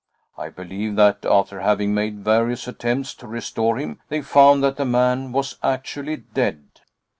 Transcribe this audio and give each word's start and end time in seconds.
I 0.35 0.49
believe 0.49 0.95
that 0.95 1.25
after 1.29 1.59
having 1.59 1.93
made 1.93 2.23
various 2.23 2.67
attempts 2.67 3.13
to 3.13 3.27
restore 3.27 3.77
him, 3.77 3.99
they 4.09 4.23
found 4.23 4.63
that 4.63 4.77
the 4.77 4.83
man 4.85 5.31
was 5.31 5.59
actually 5.61 6.15
dead. 6.15 6.63